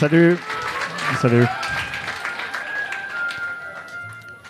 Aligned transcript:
Salut. 0.00 0.38
Salut. 1.20 1.44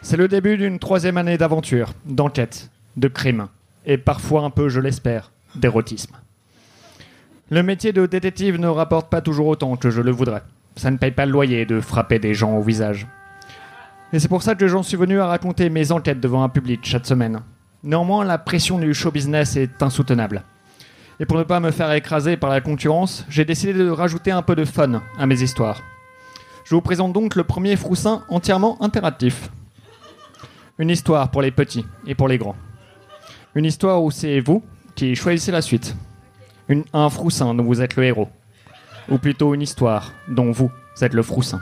C'est 0.01 0.17
le 0.17 0.29
début 0.29 0.57
d'une 0.57 0.79
troisième 0.79 1.17
année 1.17 1.37
d'aventure, 1.39 1.93
d'enquête, 2.05 2.71
de 2.97 3.09
crime, 3.09 3.49
et 3.85 3.99
parfois 3.99 4.43
un 4.43 4.51
peu, 4.51 4.69
je 4.69 4.79
l'espère, 4.79 5.33
d'érotisme. 5.57 6.15
Le 7.51 7.65
métier 7.65 7.93
de 7.93 8.07
détective 8.07 8.61
ne 8.61 8.69
rapporte 8.69 9.11
pas 9.11 9.23
toujours 9.23 9.49
autant 9.49 9.75
que 9.75 9.91
je 9.91 10.01
le 10.01 10.13
voudrais. 10.13 10.45
Ça 10.77 10.93
ne 10.93 10.99
paye 10.99 11.11
pas 11.11 11.27
le 11.27 11.33
loyer 11.33 11.67
de 11.67 11.81
frapper 11.81 12.21
des 12.21 12.33
gens 12.33 12.57
au 12.57 12.63
visage. 12.63 13.09
Et 14.13 14.21
c'est 14.21 14.29
pour 14.29 14.45
ça 14.45 14.55
que 14.55 14.69
j'en 14.69 14.85
suis 14.85 14.97
venu 14.97 15.19
à 15.19 15.27
raconter 15.27 15.69
mes 15.69 15.91
enquêtes 15.91 16.21
devant 16.21 16.45
un 16.45 16.49
public 16.49 16.79
chaque 16.85 17.07
semaine. 17.07 17.41
Néanmoins, 17.83 18.25
la 18.25 18.39
pression 18.39 18.79
du 18.79 18.95
show 18.95 19.11
business 19.11 19.57
est 19.57 19.83
insoutenable. 19.83 20.45
Et 21.21 21.27
pour 21.27 21.37
ne 21.37 21.43
pas 21.43 21.61
me 21.61 21.71
faire 21.71 21.93
écraser 21.93 22.39
par 22.39 22.49
la 22.49 22.63
concurrence, 22.63 23.27
j'ai 23.29 23.45
décidé 23.45 23.75
de 23.75 23.91
rajouter 23.91 24.31
un 24.31 24.41
peu 24.41 24.57
de 24.57 24.65
fun 24.65 25.03
à 25.19 25.27
mes 25.27 25.43
histoires. 25.43 25.83
Je 26.65 26.75
vous 26.75 26.81
présente 26.81 27.13
donc 27.13 27.37
le 27.37 27.45
premier 27.45 27.77
froussin 27.77 28.25
entièrement 28.31 28.83
interactif. 28.83 29.51
Une 30.79 30.89
histoire 30.89 31.31
pour 31.31 31.43
les 31.43 31.51
petits 31.51 31.85
et 32.07 32.15
pour 32.15 32.27
les 32.27 32.39
grands. 32.39 32.57
Une 33.55 33.67
histoire 33.67 34.03
où 34.03 34.11
c'est 34.11 34.41
vous 34.41 34.65
qui 34.95 35.15
choisissez 35.15 35.53
la 35.53 35.61
suite. 35.61 35.95
Un 36.95 37.11
froussin 37.11 37.55
dont 37.55 37.65
vous 37.65 37.83
êtes 37.83 37.97
le 37.97 38.05
héros. 38.05 38.29
Ou 39.11 39.19
plutôt 39.19 39.53
une 39.53 39.61
histoire 39.61 40.13
dont 40.27 40.53
vous 40.53 40.71
êtes 41.03 41.13
le 41.13 41.23
froussin. 41.23 41.61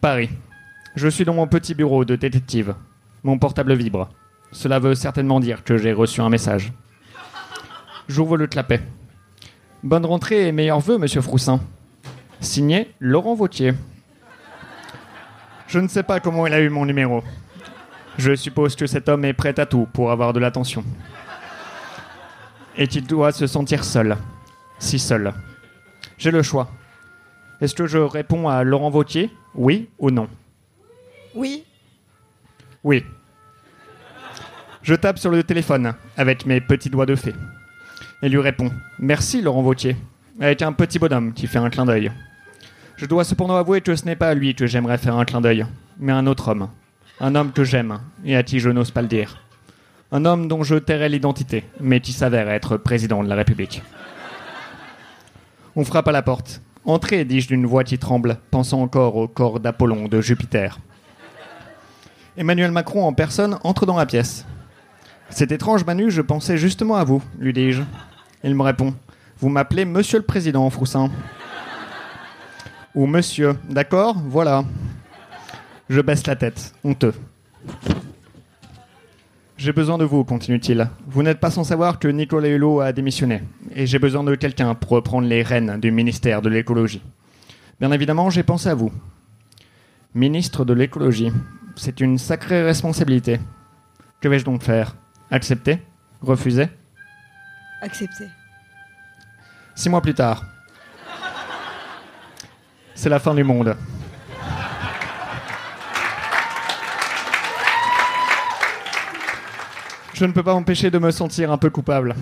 Paris. 0.00 0.30
Je 0.96 1.06
suis 1.06 1.24
dans 1.24 1.34
mon 1.34 1.46
petit 1.46 1.74
bureau 1.74 2.04
de 2.04 2.16
détective. 2.16 2.74
Mon 3.22 3.38
portable 3.38 3.74
vibre. 3.74 4.08
Cela 4.50 4.80
veut 4.80 4.96
certainement 4.96 5.38
dire 5.38 5.62
que 5.62 5.76
j'ai 5.76 5.92
reçu 5.92 6.20
un 6.20 6.30
message. 6.30 6.72
J'ouvre 8.08 8.36
le 8.36 8.46
clapet. 8.46 8.80
Bonne 9.82 10.06
rentrée 10.06 10.48
et 10.48 10.52
meilleurs 10.52 10.80
vœux, 10.80 10.98
monsieur 10.98 11.20
Froussin. 11.20 11.60
Signé 12.40 12.92
Laurent 13.00 13.34
Vautier. 13.34 13.74
Je 15.66 15.78
ne 15.80 15.88
sais 15.88 16.02
pas 16.02 16.20
comment 16.20 16.46
il 16.46 16.52
a 16.52 16.60
eu 16.60 16.68
mon 16.68 16.86
numéro. 16.86 17.24
Je 18.18 18.34
suppose 18.34 18.76
que 18.76 18.86
cet 18.86 19.08
homme 19.08 19.24
est 19.24 19.32
prêt 19.32 19.58
à 19.58 19.66
tout 19.66 19.88
pour 19.92 20.10
avoir 20.10 20.32
de 20.32 20.38
l'attention. 20.38 20.84
Et 22.76 22.86
qu'il 22.86 23.06
doit 23.06 23.32
se 23.32 23.46
sentir 23.46 23.84
seul. 23.84 24.16
Si 24.78 24.98
seul. 24.98 25.32
J'ai 26.18 26.30
le 26.30 26.42
choix. 26.42 26.70
Est-ce 27.60 27.74
que 27.74 27.86
je 27.86 27.98
réponds 27.98 28.48
à 28.48 28.62
Laurent 28.62 28.90
Vautier 28.90 29.30
Oui 29.54 29.88
ou 29.98 30.10
non? 30.10 30.28
Oui. 31.34 31.64
Oui. 32.84 33.04
Je 34.82 34.94
tape 34.94 35.18
sur 35.18 35.30
le 35.30 35.42
téléphone 35.42 35.94
avec 36.16 36.46
mes 36.46 36.60
petits 36.60 36.90
doigts 36.90 37.06
de 37.06 37.16
fée. 37.16 37.34
Et 38.26 38.28
lui 38.28 38.40
réponds 38.40 38.72
Merci 38.98 39.40
Laurent 39.40 39.62
Vautier, 39.62 39.94
avec 40.40 40.60
un 40.60 40.72
petit 40.72 40.98
bonhomme 40.98 41.32
qui 41.32 41.46
fait 41.46 41.60
un 41.60 41.70
clin 41.70 41.84
d'œil. 41.84 42.10
Je 42.96 43.06
dois 43.06 43.22
cependant 43.22 43.54
avouer 43.54 43.82
que 43.82 43.94
ce 43.94 44.04
n'est 44.04 44.16
pas 44.16 44.30
à 44.30 44.34
lui 44.34 44.56
que 44.56 44.66
j'aimerais 44.66 44.98
faire 44.98 45.14
un 45.14 45.24
clin 45.24 45.40
d'œil, 45.40 45.64
mais 46.00 46.10
à 46.10 46.16
un 46.16 46.26
autre 46.26 46.48
homme. 46.48 46.68
Un 47.20 47.36
homme 47.36 47.52
que 47.52 47.62
j'aime 47.62 48.00
et 48.24 48.34
à 48.34 48.42
qui 48.42 48.58
je 48.58 48.68
n'ose 48.68 48.90
pas 48.90 49.02
le 49.02 49.06
dire. 49.06 49.44
Un 50.10 50.24
homme 50.24 50.48
dont 50.48 50.64
je 50.64 50.74
tairai 50.74 51.08
l'identité, 51.08 51.62
mais 51.78 52.00
qui 52.00 52.12
s'avère 52.12 52.48
être 52.48 52.76
président 52.78 53.22
de 53.22 53.28
la 53.28 53.36
République. 53.36 53.80
On 55.76 55.84
frappe 55.84 56.08
à 56.08 56.12
la 56.12 56.22
porte. 56.22 56.62
Entrez, 56.84 57.24
dis-je 57.24 57.46
d'une 57.46 57.64
voix 57.64 57.84
qui 57.84 57.96
tremble, 57.96 58.38
pensant 58.50 58.82
encore 58.82 59.14
au 59.14 59.28
corps 59.28 59.60
d'Apollon 59.60 60.08
de 60.08 60.20
Jupiter. 60.20 60.80
Emmanuel 62.36 62.72
Macron 62.72 63.06
en 63.06 63.12
personne 63.12 63.56
entre 63.62 63.86
dans 63.86 63.96
la 63.96 64.06
pièce. 64.06 64.44
C'est 65.30 65.52
étrange, 65.52 65.84
Manu, 65.84 66.10
je 66.10 66.22
pensais 66.22 66.58
justement 66.58 66.96
à 66.96 67.04
vous, 67.04 67.22
lui 67.38 67.52
dis-je. 67.52 67.82
Il 68.46 68.54
me 68.54 68.62
répond 68.62 68.94
Vous 69.40 69.48
m'appelez 69.48 69.84
Monsieur 69.84 70.18
le 70.18 70.24
Président, 70.24 70.70
Froussin. 70.70 71.10
Ou 72.94 73.06
Monsieur, 73.06 73.56
d'accord, 73.68 74.16
voilà. 74.24 74.64
Je 75.90 76.00
baisse 76.00 76.24
la 76.28 76.36
tête, 76.36 76.72
honteux. 76.84 77.12
J'ai 79.56 79.72
besoin 79.72 79.98
de 79.98 80.04
vous, 80.04 80.22
continue-t-il. 80.22 80.88
Vous 81.08 81.24
n'êtes 81.24 81.40
pas 81.40 81.50
sans 81.50 81.64
savoir 81.64 81.98
que 81.98 82.06
Nicolas 82.06 82.48
Hulot 82.48 82.82
a 82.82 82.92
démissionné, 82.92 83.42
et 83.74 83.84
j'ai 83.84 83.98
besoin 83.98 84.22
de 84.22 84.36
quelqu'un 84.36 84.76
pour 84.76 84.90
reprendre 84.90 85.26
les 85.26 85.42
rênes 85.42 85.80
du 85.80 85.90
ministère 85.90 86.40
de 86.40 86.48
l'écologie. 86.48 87.02
Bien 87.80 87.90
évidemment, 87.90 88.30
j'ai 88.30 88.44
pensé 88.44 88.68
à 88.68 88.74
vous. 88.76 88.92
Ministre 90.14 90.64
de 90.64 90.72
l'écologie, 90.72 91.32
c'est 91.74 92.00
une 92.00 92.16
sacrée 92.16 92.62
responsabilité. 92.62 93.40
Que 94.20 94.28
vais-je 94.28 94.44
donc 94.44 94.62
faire? 94.62 94.94
Accepter? 95.32 95.78
Refuser? 96.22 96.68
Accepté. 97.82 98.24
Six 99.76 99.90
mois 99.90 100.00
plus 100.00 100.14
tard. 100.14 100.42
C'est 102.94 103.10
la 103.10 103.18
fin 103.18 103.34
du 103.34 103.44
monde. 103.44 103.76
Je 110.14 110.24
ne 110.24 110.32
peux 110.32 110.42
pas 110.42 110.54
m'empêcher 110.54 110.90
de 110.90 110.98
me 110.98 111.10
sentir 111.10 111.52
un 111.52 111.58
peu 111.58 111.68
coupable. 111.68 112.16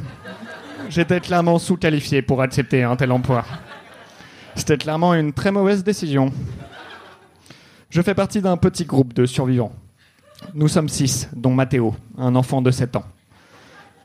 J'étais 0.89 1.21
clairement 1.21 1.61
sous-qualifié 1.61 2.23
pour 2.23 2.43
accepter 2.43 2.83
un 2.83 2.97
tel 2.97 3.13
emploi. 3.13 3.45
C'était 4.57 4.77
clairement 4.77 5.15
une 5.15 5.33
très 5.33 5.53
mauvaise 5.53 5.85
décision. 5.85 6.33
Je 7.91 8.03
fais 8.03 8.15
partie 8.15 8.43
d'un 8.43 8.57
petit 8.57 8.85
groupe 8.85 9.15
de 9.15 9.27
survivants. 9.27 9.73
Nous 10.55 10.67
sommes 10.67 10.89
six, 10.89 11.29
dont 11.37 11.55
Mathéo, 11.55 11.95
un 12.19 12.35
enfant 12.35 12.63
de 12.63 12.73
7 12.73 12.97
ans. 12.97 13.05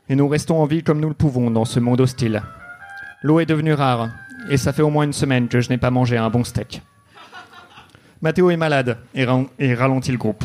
Et 0.08 0.14
nous 0.14 0.28
restons 0.28 0.62
en 0.62 0.66
vie 0.66 0.84
comme 0.84 1.00
nous 1.00 1.08
le 1.08 1.14
pouvons 1.14 1.50
dans 1.50 1.64
ce 1.64 1.80
monde 1.80 2.00
hostile. 2.00 2.42
L'eau 3.22 3.40
est 3.40 3.46
devenue 3.46 3.74
rare, 3.74 4.08
et 4.48 4.56
ça 4.56 4.72
fait 4.72 4.82
au 4.82 4.90
moins 4.90 5.04
une 5.04 5.12
semaine 5.12 5.48
que 5.48 5.60
je 5.60 5.68
n'ai 5.68 5.78
pas 5.78 5.90
mangé 5.90 6.16
un 6.16 6.30
bon 6.30 6.42
steak. 6.44 6.82
Mathéo 8.22 8.50
est 8.50 8.56
malade 8.56 8.98
et, 9.14 9.24
ra- 9.24 9.44
et 9.58 9.74
ralentit 9.74 10.12
le 10.12 10.18
groupe. 10.18 10.44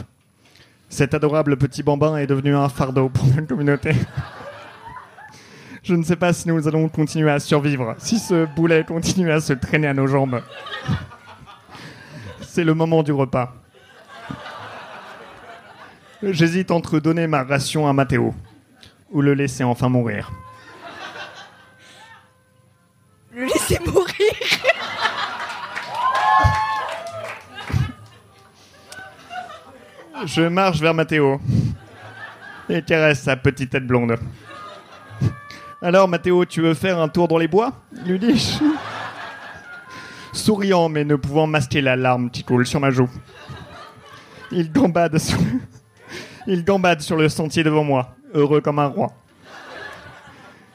Cet 0.89 1.13
adorable 1.13 1.57
petit 1.57 1.83
bambin 1.83 2.17
est 2.17 2.27
devenu 2.27 2.55
un 2.55 2.69
fardeau 2.69 3.09
pour 3.09 3.25
notre 3.27 3.47
communauté. 3.47 3.91
Je 5.83 5.93
ne 5.93 6.03
sais 6.03 6.15
pas 6.15 6.33
si 6.33 6.47
nous 6.47 6.67
allons 6.67 6.89
continuer 6.89 7.29
à 7.31 7.39
survivre, 7.39 7.95
si 7.97 8.17
ce 8.19 8.45
boulet 8.55 8.83
continue 8.83 9.31
à 9.31 9.39
se 9.39 9.53
traîner 9.53 9.87
à 9.87 9.93
nos 9.93 10.07
jambes. 10.07 10.41
C'est 12.41 12.63
le 12.63 12.73
moment 12.73 13.03
du 13.03 13.11
repas. 13.11 13.53
J'hésite 16.23 16.71
entre 16.71 16.99
donner 16.99 17.27
ma 17.27 17.43
ration 17.43 17.87
à 17.87 17.93
Mathéo 17.93 18.33
ou 19.11 19.21
le 19.21 19.33
laisser 19.33 19.63
enfin 19.63 19.89
mourir. 19.89 20.31
Je 30.25 30.41
marche 30.41 30.81
vers 30.81 30.93
Mathéo 30.95 31.39
et 32.67 32.81
caresse 32.81 33.21
sa 33.21 33.37
petite 33.37 33.69
tête 33.69 33.85
blonde. 33.85 34.17
Alors, 35.83 36.07
Mathéo, 36.07 36.45
tu 36.45 36.61
veux 36.61 36.73
faire 36.73 36.99
un 36.99 37.07
tour 37.07 37.27
dans 37.27 37.37
les 37.37 37.47
bois? 37.47 37.73
lui 38.07 38.17
dis-je. 38.17 38.57
Souriant, 40.33 40.89
mais 40.89 41.05
ne 41.05 41.15
pouvant 41.15 41.45
masquer 41.45 41.79
la 41.79 41.95
larme 41.95 42.31
qui 42.31 42.43
coule 42.43 42.65
sur 42.65 42.79
ma 42.79 42.89
joue. 42.89 43.09
Il 44.51 44.71
gambade 44.71 45.19
sur, 45.19 45.37
il 46.47 46.65
gambade 46.65 47.01
sur 47.01 47.17
le 47.17 47.29
sentier 47.29 47.63
devant 47.63 47.83
moi, 47.83 48.15
heureux 48.33 48.61
comme 48.61 48.79
un 48.79 48.87
roi. 48.87 49.13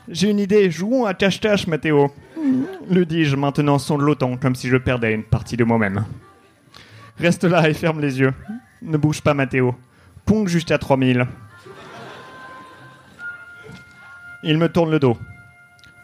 J'ai 0.08 0.30
une 0.30 0.38
idée, 0.38 0.70
jouons 0.70 1.06
à 1.06 1.14
cache-cache, 1.14 1.66
Mathéo. 1.66 2.12
Lui 2.88 3.04
dis-je, 3.04 3.34
maintenant 3.34 3.78
sanglotant, 3.78 4.36
comme 4.36 4.54
si 4.54 4.68
je 4.68 4.76
perdais 4.76 5.12
une 5.12 5.24
partie 5.24 5.56
de 5.56 5.64
moi-même. 5.64 6.04
Reste 7.18 7.44
là 7.44 7.68
et 7.68 7.74
ferme 7.74 8.00
les 8.00 8.20
yeux. 8.20 8.32
Ne 8.82 8.96
bouge 8.96 9.20
pas, 9.20 9.34
Mathéo. 9.34 9.74
Compte 10.26 10.48
jusqu'à 10.48 10.78
3000. 10.78 11.26
Il 14.42 14.58
me 14.58 14.68
tourne 14.68 14.91
le 14.91 14.98
dos. 14.98 15.18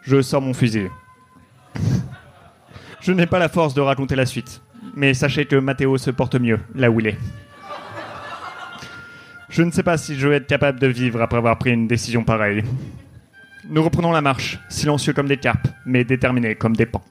Je 0.02 0.20
sors 0.20 0.42
mon 0.42 0.52
fusil. 0.52 0.88
Je 3.00 3.12
n'ai 3.12 3.26
pas 3.26 3.38
la 3.38 3.48
force 3.48 3.72
de 3.72 3.80
raconter 3.80 4.16
la 4.16 4.26
suite, 4.26 4.62
mais 4.94 5.14
sachez 5.14 5.46
que 5.46 5.56
Mathéo 5.56 5.96
se 5.96 6.10
porte 6.10 6.34
mieux 6.34 6.58
là 6.74 6.90
où 6.90 7.00
il 7.00 7.06
est. 7.06 7.18
Je 9.48 9.62
ne 9.62 9.70
sais 9.70 9.82
pas 9.82 9.96
si 9.96 10.16
je 10.16 10.28
vais 10.28 10.36
être 10.36 10.46
capable 10.46 10.80
de 10.80 10.86
vivre 10.86 11.22
après 11.22 11.38
avoir 11.38 11.56
pris 11.56 11.70
une 11.70 11.86
décision 11.86 12.24
pareille. 12.24 12.62
Nous 13.68 13.82
reprenons 13.82 14.12
la 14.12 14.20
marche, 14.20 14.58
silencieux 14.68 15.12
comme 15.12 15.28
des 15.28 15.38
carpes, 15.38 15.68
mais 15.86 16.04
déterminés 16.04 16.56
comme 16.56 16.76
des 16.76 16.86
pans. 16.86 17.04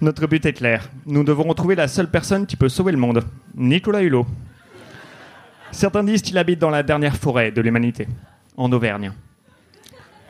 Notre 0.00 0.26
but 0.26 0.44
est 0.44 0.52
clair. 0.52 0.90
Nous 1.06 1.24
devons 1.24 1.44
retrouver 1.44 1.74
la 1.74 1.88
seule 1.88 2.10
personne 2.10 2.46
qui 2.46 2.56
peut 2.56 2.68
sauver 2.68 2.92
le 2.92 2.98
monde, 2.98 3.24
Nicolas 3.54 4.02
Hulot. 4.02 4.26
Certains 5.70 6.04
disent 6.04 6.22
qu'il 6.22 6.36
habite 6.38 6.58
dans 6.58 6.70
la 6.70 6.82
dernière 6.82 7.16
forêt 7.16 7.50
de 7.50 7.60
l'humanité, 7.62 8.06
en 8.56 8.70
Auvergne. 8.72 9.12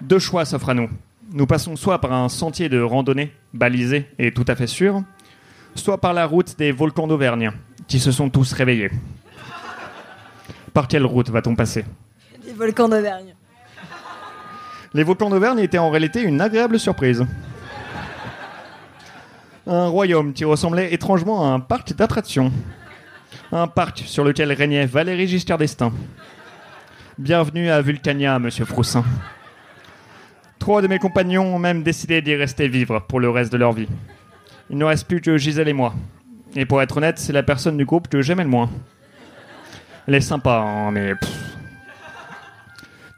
Deux 0.00 0.18
choix 0.18 0.44
s'offrent 0.44 0.70
à 0.70 0.74
nous. 0.74 0.88
Nous 1.32 1.46
passons 1.46 1.74
soit 1.74 2.00
par 2.00 2.12
un 2.12 2.28
sentier 2.28 2.68
de 2.68 2.80
randonnée, 2.80 3.32
balisé 3.52 4.06
et 4.18 4.32
tout 4.32 4.44
à 4.46 4.54
fait 4.54 4.68
sûr, 4.68 5.02
soit 5.74 6.00
par 6.00 6.12
la 6.12 6.26
route 6.26 6.56
des 6.56 6.70
volcans 6.70 7.08
d'Auvergne, 7.08 7.50
qui 7.88 7.98
se 7.98 8.12
sont 8.12 8.30
tous 8.30 8.52
réveillés. 8.52 8.90
Par 10.72 10.86
quelle 10.86 11.04
route 11.06 11.30
va-t-on 11.30 11.56
passer? 11.56 11.84
Des 12.44 12.52
volcans 12.52 12.88
d'Auvergne. 12.88 13.34
Les 14.94 15.02
volcans 15.02 15.28
d'Auvergne 15.28 15.58
étaient 15.58 15.78
en 15.78 15.90
réalité 15.90 16.22
une 16.22 16.40
agréable 16.40 16.78
surprise. 16.78 17.26
Un 19.68 19.88
royaume 19.88 20.32
qui 20.32 20.44
ressemblait 20.44 20.94
étrangement 20.94 21.44
à 21.44 21.52
un 21.52 21.58
parc 21.58 21.92
d'attractions. 21.92 22.52
Un 23.50 23.66
parc 23.66 23.98
sur 24.06 24.22
lequel 24.22 24.52
régnait 24.52 24.86
Valérie 24.86 25.26
Giscard 25.26 25.58
d'Estaing. 25.58 25.92
Bienvenue 27.18 27.68
à 27.68 27.82
Vulcania, 27.82 28.38
monsieur 28.38 28.64
Froussin. 28.64 29.02
Trois 30.60 30.82
de 30.82 30.86
mes 30.86 31.00
compagnons 31.00 31.52
ont 31.52 31.58
même 31.58 31.82
décidé 31.82 32.22
d'y 32.22 32.36
rester 32.36 32.68
vivre 32.68 33.00
pour 33.08 33.18
le 33.18 33.28
reste 33.28 33.50
de 33.50 33.56
leur 33.56 33.72
vie. 33.72 33.88
Il 34.70 34.78
ne 34.78 34.84
reste 34.84 35.08
plus 35.08 35.20
que 35.20 35.36
Gisèle 35.36 35.66
et 35.66 35.72
moi. 35.72 35.94
Et 36.54 36.64
pour 36.64 36.80
être 36.80 36.98
honnête, 36.98 37.18
c'est 37.18 37.32
la 37.32 37.42
personne 37.42 37.76
du 37.76 37.84
groupe 37.84 38.06
que 38.06 38.22
j'aimais 38.22 38.44
le 38.44 38.50
moins. 38.50 38.70
Elle 40.06 40.14
est 40.14 40.20
sympa, 40.20 40.58
hein, 40.58 40.92
mais... 40.92 41.14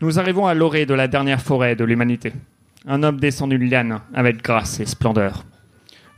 Nous 0.00 0.18
arrivons 0.18 0.46
à 0.46 0.54
l'orée 0.54 0.86
de 0.86 0.94
la 0.94 1.08
dernière 1.08 1.42
forêt 1.42 1.76
de 1.76 1.84
l'humanité. 1.84 2.32
Un 2.86 3.02
homme 3.02 3.20
descend 3.20 3.50
d'une 3.50 3.68
liane 3.68 4.00
avec 4.14 4.42
grâce 4.42 4.80
et 4.80 4.86
splendeur. 4.86 5.44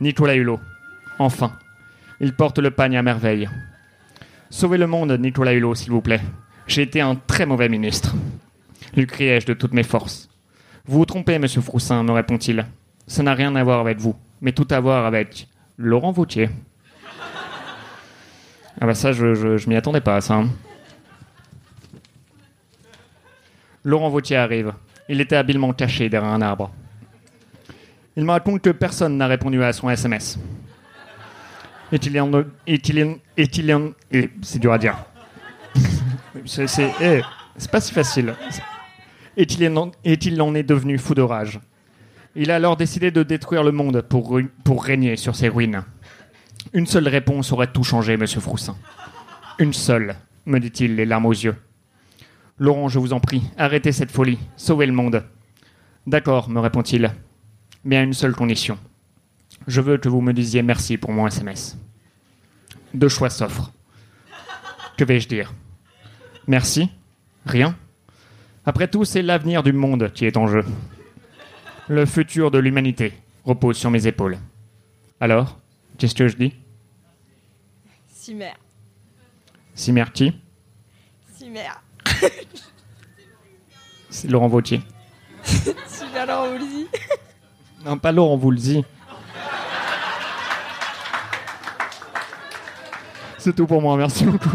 Nicolas 0.01 0.35
Hulot. 0.35 0.59
Enfin. 1.19 1.53
Il 2.19 2.33
porte 2.33 2.59
le 2.59 2.71
pagne 2.71 2.97
à 2.97 3.03
merveille. 3.03 3.49
Sauvez 4.49 4.77
le 4.77 4.87
monde, 4.87 5.11
Nicolas 5.19 5.53
Hulot, 5.53 5.75
s'il 5.75 5.91
vous 5.91 6.01
plaît. 6.01 6.21
J'ai 6.67 6.81
été 6.81 7.01
un 7.01 7.15
très 7.15 7.45
mauvais 7.45 7.69
ministre. 7.69 8.15
Lui 8.95 9.07
criai-je 9.07 9.45
de 9.47 9.53
toutes 9.53 9.73
mes 9.73 9.83
forces. 9.83 10.29
Vous 10.85 10.97
vous 10.97 11.05
trompez, 11.05 11.39
monsieur 11.39 11.61
Froussin, 11.61 12.03
me 12.03 12.11
répond-il. 12.11 12.65
Ça 13.07 13.23
n'a 13.23 13.33
rien 13.33 13.55
à 13.55 13.63
voir 13.63 13.79
avec 13.79 13.99
vous, 13.99 14.15
mais 14.41 14.51
tout 14.51 14.67
à 14.71 14.79
voir 14.79 15.05
avec 15.05 15.47
Laurent 15.77 16.11
Vautier. 16.11 16.49
Ah 18.79 18.85
bah 18.87 18.95
ça, 18.95 19.11
je, 19.11 19.69
m'y 19.69 19.75
attendais 19.75 20.01
pas 20.01 20.19
ça. 20.21 20.35
hein. 20.35 20.49
Laurent 23.83 24.09
Vautier 24.09 24.37
arrive. 24.37 24.73
Il 25.09 25.21
était 25.21 25.35
habilement 25.35 25.73
caché 25.73 26.09
derrière 26.09 26.31
un 26.31 26.41
arbre. 26.41 26.71
Il 28.17 28.25
me 28.25 28.31
raconte 28.31 28.61
que 28.61 28.69
personne 28.69 29.17
n'a 29.17 29.27
répondu 29.27 29.63
à 29.63 29.71
son 29.71 29.89
SMS. 29.89 30.37
Est-il 31.91 32.19
en... 32.19 32.29
Est-il 32.67 33.73
en... 33.73 33.91
Eh, 34.11 34.29
C'est 34.41 34.59
dur 34.59 34.73
à 34.73 34.77
dire. 34.77 34.97
eh, 35.75 37.21
c'est 37.57 37.71
pas 37.71 37.81
si 37.81 37.93
facile. 37.93 38.33
Est 39.37 39.59
devenu 39.59 40.97
fou 40.97 41.15
de 41.15 41.21
rage 41.21 41.59
Il 42.35 42.51
a 42.51 42.55
alors 42.55 42.75
décidé 42.75 43.11
de 43.11 43.23
détruire 43.23 43.63
le 43.63 43.71
monde 43.71 44.01
pour, 44.01 44.39
pour 44.63 44.83
régner 44.83 45.15
sur 45.15 45.35
ses 45.35 45.47
ruines. 45.47 45.83
Une 46.73 46.85
seule 46.85 47.07
réponse 47.07 47.51
aurait 47.51 47.71
tout 47.71 47.83
changé, 47.83 48.17
monsieur 48.17 48.41
Froussin. 48.41 48.75
Une 49.57 49.73
seule, 49.73 50.15
me 50.45 50.59
dit-il, 50.59 50.95
les 50.95 51.05
larmes 51.05 51.25
aux 51.25 51.31
yeux. 51.31 51.55
Laurent, 52.59 52.89
je 52.89 52.99
vous 52.99 53.13
en 53.13 53.19
prie, 53.19 53.43
arrêtez 53.57 53.91
cette 53.91 54.11
folie, 54.11 54.37
sauvez 54.55 54.85
le 54.85 54.93
monde. 54.93 55.23
D'accord, 56.07 56.49
me 56.49 56.59
répond-il, 56.59 57.11
mais 57.83 57.97
à 57.97 58.03
une 58.03 58.13
seule 58.13 58.35
condition. 58.35 58.77
Je 59.67 59.81
veux 59.81 59.97
que 59.97 60.09
vous 60.09 60.21
me 60.21 60.33
disiez 60.33 60.61
merci 60.61 60.97
pour 60.97 61.11
mon 61.11 61.27
SMS. 61.27 61.77
Deux 62.93 63.09
choix 63.09 63.29
s'offrent. 63.29 63.71
Que 64.97 65.03
vais-je 65.03 65.27
dire? 65.27 65.53
Merci 66.47 66.89
Rien 67.45 67.75
Après 68.65 68.87
tout, 68.87 69.05
c'est 69.05 69.21
l'avenir 69.21 69.63
du 69.63 69.73
monde 69.73 70.11
qui 70.13 70.25
est 70.25 70.37
en 70.37 70.47
jeu. 70.47 70.63
Le 71.87 72.05
futur 72.05 72.51
de 72.51 72.59
l'humanité 72.59 73.13
repose 73.45 73.77
sur 73.77 73.89
mes 73.89 74.07
épaules. 74.07 74.37
Alors, 75.19 75.59
qu'est-ce 75.97 76.15
que 76.15 76.27
je 76.27 76.37
dis? 76.37 76.53
Cimer. 78.07 78.53
Simerti 79.73 80.33
Cimer. 81.35 81.69
C'est 84.09 84.29
Laurent 84.29 84.47
Vautier. 84.47 84.81
Cimer 85.43 86.25
Laurent. 86.27 86.57
Non, 87.85 87.97
pas 87.97 88.11
Laurent 88.11 88.37
Voulzy. 88.37 88.83
C'est 93.37 93.55
tout 93.55 93.65
pour 93.65 93.81
moi, 93.81 93.97
merci 93.97 94.23
beaucoup. 94.25 94.49